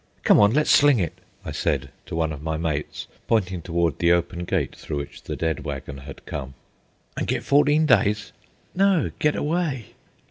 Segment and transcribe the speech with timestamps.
[0.23, 4.11] "Come on, let's sling it," I said to one of my mates, pointing toward the
[4.11, 6.55] open gate through which the dead waggon had come.
[7.15, 8.31] "An' get fourteen days?"
[8.73, 9.89] "No; get away."